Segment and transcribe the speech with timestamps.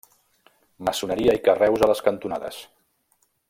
[0.89, 2.59] Maçoneria i carreus a les cantonades.